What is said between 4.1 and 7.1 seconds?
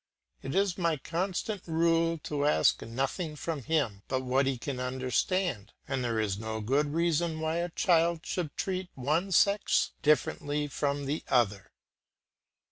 what he can understand, and there is no good